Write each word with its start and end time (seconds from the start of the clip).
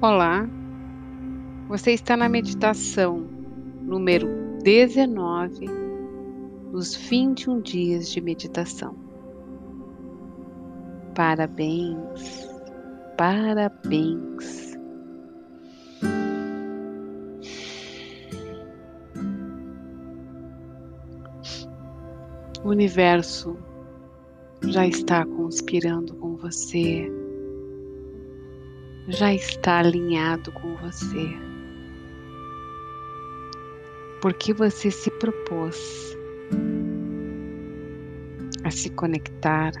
Olá, 0.00 0.48
você 1.66 1.90
está 1.90 2.16
na 2.16 2.28
meditação 2.28 3.26
número 3.82 4.28
19 4.62 5.66
dos 6.70 6.94
21 6.94 7.60
dias 7.60 8.08
de 8.08 8.20
meditação. 8.20 8.94
Parabéns, 11.16 12.48
parabéns. 13.16 14.78
O 22.62 22.68
universo 22.68 23.58
já 24.62 24.86
está 24.86 25.26
conspirando 25.26 26.14
com 26.14 26.36
você 26.36 27.17
já 29.08 29.32
está 29.32 29.78
alinhado 29.78 30.52
com 30.52 30.76
você. 30.76 31.30
Porque 34.20 34.52
você 34.52 34.90
se 34.90 35.10
propôs 35.12 36.16
a 38.64 38.70
se 38.70 38.90
conectar 38.90 39.72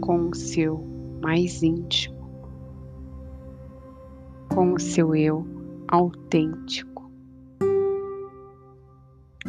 com 0.00 0.30
o 0.30 0.34
seu 0.34 0.82
mais 1.22 1.62
íntimo, 1.62 2.16
com 4.54 4.72
o 4.72 4.80
seu 4.80 5.14
eu 5.14 5.46
autêntico, 5.88 7.10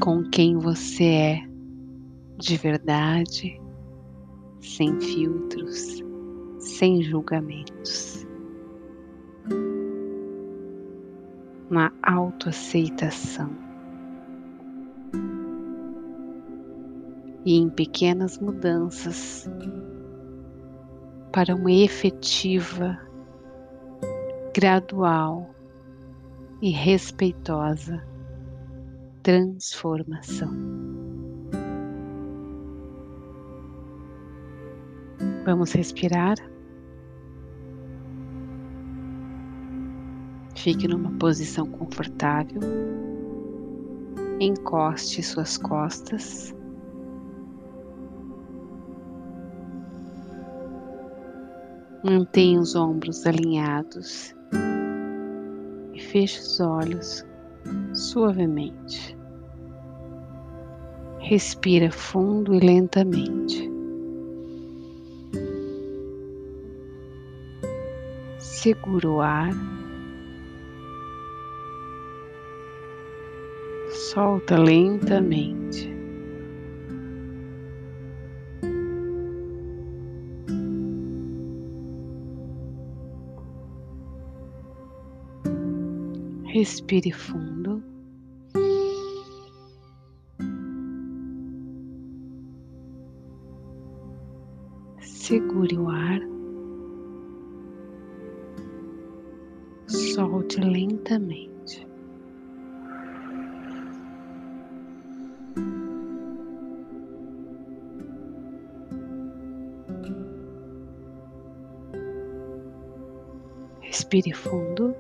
com 0.02 0.24
quem 0.32 0.58
você 0.58 1.04
é 1.04 1.42
de 2.38 2.58
verdade, 2.58 3.62
sem 4.60 5.00
filtros 5.00 6.05
sem 6.66 7.02
julgamentos. 7.02 8.26
Na 11.70 11.92
autoaceitação. 12.02 13.50
E 17.46 17.58
em 17.58 17.70
pequenas 17.70 18.40
mudanças 18.40 19.50
para 21.32 21.54
uma 21.54 21.72
efetiva, 21.72 22.98
gradual 24.54 25.54
e 26.62 26.72
respeitosa 26.72 28.04
transformação. 29.22 30.50
Vamos 35.46 35.74
respirar. 35.74 36.55
Fique 40.66 40.88
numa 40.88 41.12
posição 41.20 41.68
confortável. 41.68 42.60
Encoste 44.40 45.22
suas 45.22 45.60
costas. 45.60 46.56
Mantenha 52.04 52.60
os 52.60 52.74
ombros 52.76 53.28
alinhados 53.28 54.34
e 55.94 56.00
feche 56.00 56.40
os 56.40 56.60
olhos 56.60 57.24
suavemente. 57.94 59.16
Respira 61.20 61.92
fundo 61.92 62.56
e 62.56 62.60
lentamente. 62.60 63.72
segura 68.40 69.08
o 69.08 69.22
ar, 69.22 69.52
solta 74.16 74.58
lentamente. 74.58 75.94
Respire 86.54 87.12
fundo. 87.12 87.84
Segure 95.02 95.78
o 95.78 95.90
ar. 95.90 96.22
solte 99.88 100.62
lentamente. 100.62 101.45
Respire 114.06 114.34
fundo. 114.34 114.96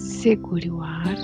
Segure 0.00 0.68
o 0.68 0.82
ar. 0.82 1.14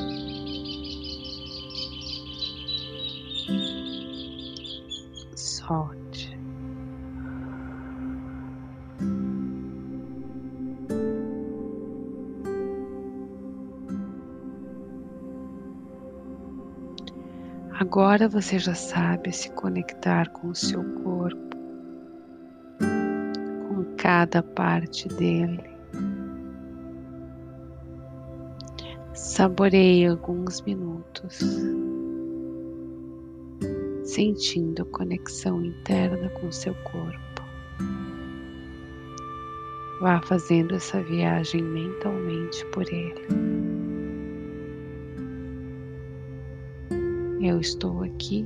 Solte. 5.35 6.39
Agora 17.73 18.29
você 18.29 18.61
já 18.61 18.77
sabe 18.77 19.33
se 19.33 19.51
conectar 19.51 20.29
com 20.31 20.51
o 20.51 20.55
seu 20.55 20.85
corpo, 21.03 21.50
cada 24.11 24.43
parte 24.43 25.07
dele. 25.07 25.63
Saboreie 29.15 30.09
alguns 30.09 30.61
minutos, 30.63 31.39
sentindo 34.03 34.85
conexão 34.87 35.65
interna 35.65 36.29
com 36.31 36.51
seu 36.51 36.75
corpo. 36.83 37.43
Vá 40.01 40.21
fazendo 40.23 40.75
essa 40.75 41.01
viagem 41.05 41.63
mentalmente 41.63 42.67
por 42.73 42.93
ele. 42.93 43.29
Eu 47.41 47.61
estou 47.61 48.03
aqui 48.03 48.45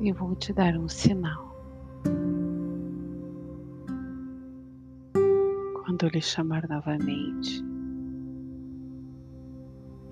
e 0.00 0.12
vou 0.12 0.34
te 0.34 0.52
dar 0.52 0.76
um 0.76 0.88
sinal. 0.88 1.51
Quando 6.02 6.14
lhe 6.14 6.20
chamar 6.20 6.68
novamente, 6.68 7.62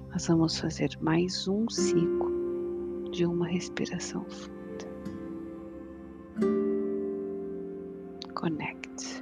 nós 0.09 0.29
vamos 0.29 0.57
fazer 0.57 0.89
mais 1.01 1.49
um 1.49 1.69
ciclo 1.69 3.11
de 3.11 3.27
uma 3.27 3.49
respiração 3.49 4.25
funda. 4.31 4.87
Conecte. 8.33 9.20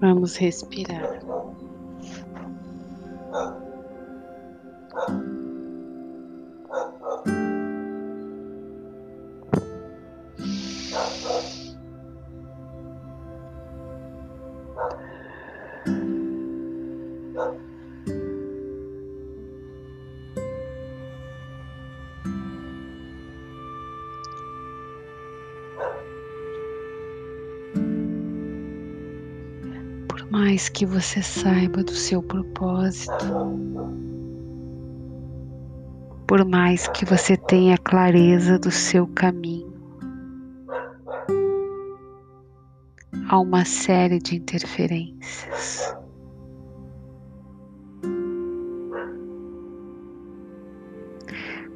Vamos 0.00 0.36
respirar. 0.38 1.08
Mais 30.30 30.68
que 30.68 30.86
você 30.86 31.22
saiba 31.22 31.82
do 31.82 31.92
seu 31.92 32.22
propósito, 32.22 33.26
por 36.26 36.44
mais 36.44 36.88
que 36.88 37.04
você 37.04 37.36
tenha 37.36 37.76
clareza 37.78 38.58
do 38.58 38.70
seu 38.70 39.06
caminho, 39.08 39.72
há 43.28 43.38
uma 43.38 43.64
série 43.64 44.18
de 44.18 44.36
interferências. 44.36 45.96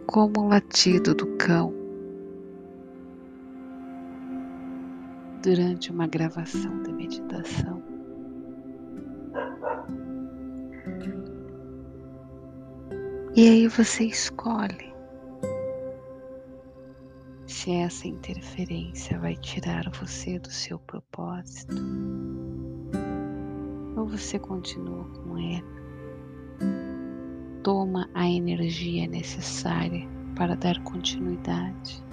Como 0.06 0.40
o 0.40 0.48
latido 0.48 1.14
do 1.14 1.26
cão 1.36 1.74
durante 5.42 5.90
uma 5.90 6.06
gravação 6.06 6.82
de 6.82 6.92
meditação. 6.92 7.93
E 13.36 13.48
aí 13.48 13.66
você 13.66 14.04
escolhe 14.04 14.94
se 17.48 17.72
essa 17.72 18.06
interferência 18.06 19.18
vai 19.18 19.34
tirar 19.34 19.90
você 19.90 20.38
do 20.38 20.52
seu 20.52 20.78
propósito 20.78 21.74
ou 23.96 24.06
você 24.06 24.38
continua 24.38 25.04
com 25.04 25.36
ele. 25.36 25.64
Toma 27.64 28.08
a 28.14 28.28
energia 28.28 29.08
necessária 29.08 30.06
para 30.36 30.54
dar 30.54 30.80
continuidade. 30.84 32.04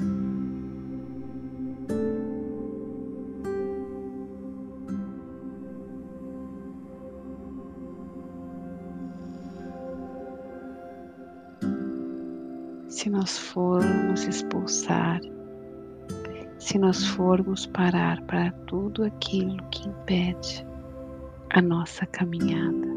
Se 13.01 13.09
nós 13.09 13.35
formos 13.35 14.27
expulsar, 14.27 15.19
se 16.59 16.77
nós 16.77 17.03
formos 17.03 17.65
parar 17.65 18.21
para 18.27 18.51
tudo 18.67 19.03
aquilo 19.03 19.57
que 19.71 19.87
impede 19.89 20.63
a 21.49 21.63
nossa 21.63 22.05
caminhada, 22.05 22.87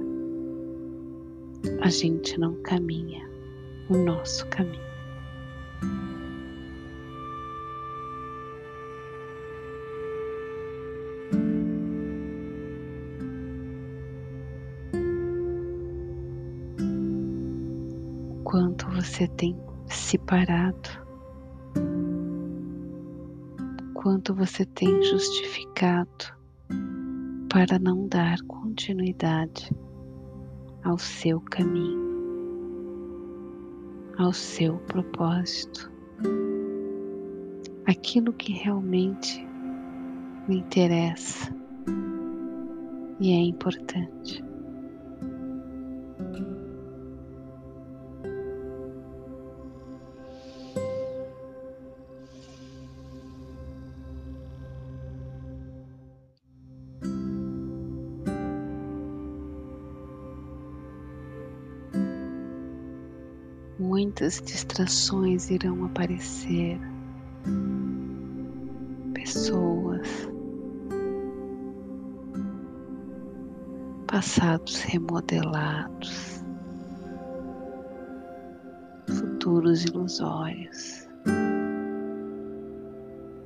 a 1.81 1.89
gente 1.89 2.39
não 2.39 2.55
caminha 2.65 3.27
o 3.89 3.97
nosso 3.97 4.47
caminho. 4.49 4.85
quanto 18.45 18.89
você 18.91 19.27
tem 19.29 19.57
separado, 19.87 20.89
quanto 23.95 24.35
você 24.35 24.65
tem 24.67 25.03
justificado 25.03 26.35
para 27.49 27.79
não 27.79 28.07
dar 28.09 28.41
continuidade 28.43 29.71
ao 30.83 30.99
seu 30.99 31.41
caminho, 31.41 32.03
ao 34.19 34.33
seu 34.33 34.77
propósito, 34.79 35.91
aquilo 37.87 38.33
que 38.33 38.53
realmente 38.53 39.47
me 40.49 40.59
interessa 40.59 41.55
e 43.21 43.33
é 43.33 43.41
importante. 43.41 44.54
Muitas 64.15 64.41
distrações 64.43 65.51
irão 65.51 65.87
aparecer, 65.87 66.79
pessoas, 69.13 70.09
passados 74.07 74.83
remodelados, 74.83 76.45
futuros 79.09 79.85
ilusórios, 79.85 81.09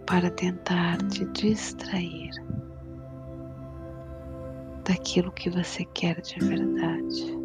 para 0.04 0.30
tentar 0.32 0.98
te 1.08 1.24
distrair 1.32 2.30
daquilo 4.84 5.32
que 5.32 5.48
você 5.48 5.86
quer 5.94 6.20
de 6.20 6.38
verdade. 6.40 7.37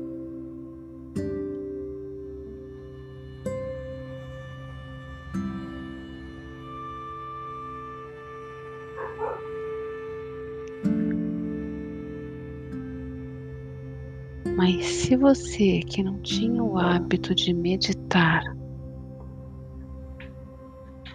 Mas 14.55 14.85
se 14.85 15.15
você 15.15 15.79
que 15.79 16.03
não 16.03 16.19
tinha 16.21 16.63
o 16.63 16.77
hábito 16.77 17.33
de 17.33 17.53
meditar 17.53 18.43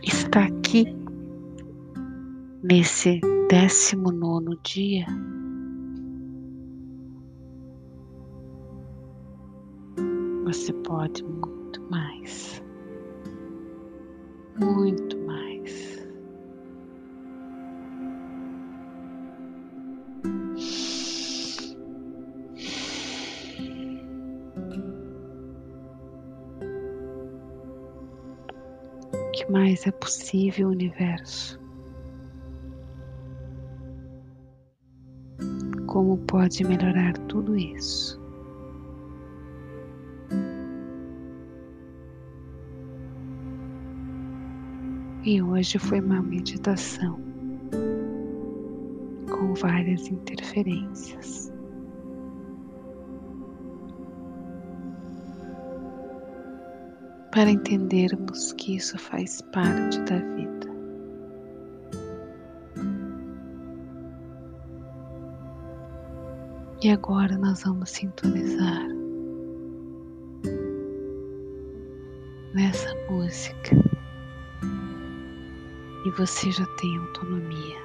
está 0.03 0.45
aqui 0.45 0.87
nesse 2.63 3.21
décimo 3.49 4.11
nono 4.11 4.59
dia, 4.65 5.07
você 10.45 10.73
pode 10.73 11.23
muito 11.23 11.81
mais, 11.91 12.63
muito 14.59 15.08
que 29.39 29.53
mais 29.53 29.87
é 29.87 29.93
possível, 29.93 30.69
universo? 30.69 31.61
Como 35.87 36.19
pode 36.19 36.65
melhorar 36.65 37.17
tudo 37.29 37.57
isso? 37.57 38.21
E 45.25 45.41
hoje 45.41 45.79
foi 45.79 46.01
uma 46.01 46.21
meditação 46.21 47.21
com 49.31 49.55
várias 49.55 50.09
interferências. 50.09 51.53
Para 57.39 57.51
entendermos 57.51 58.53
que 58.55 58.75
isso 58.75 58.99
faz 58.99 59.41
parte 59.53 60.01
da 60.01 60.19
vida. 60.35 60.67
E 66.83 66.91
agora 66.91 67.39
nós 67.39 67.63
vamos 67.63 67.91
sintonizar 67.91 68.89
nessa 72.57 72.93
música 73.09 73.77
e 76.07 76.11
você 76.19 76.51
já 76.51 76.67
tem 76.81 76.99
autonomia 76.99 77.79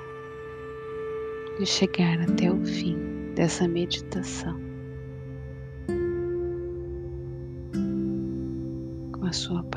de 1.59 1.65
chegar 1.67 2.19
até 2.21 2.51
o 2.51 2.59
fim. 2.65 2.97
dessa 3.35 3.67
meditação 3.67 4.72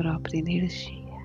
própria 0.06 0.38
energia. 0.38 1.16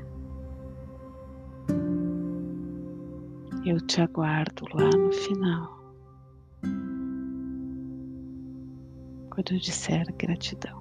Eu 3.64 3.80
te 3.86 4.02
aguardo 4.02 4.66
lá 4.74 4.90
no 4.90 5.12
final, 5.12 5.94
quando 9.30 9.52
eu 9.52 9.60
disser 9.60 10.12
gratidão. 10.18 10.81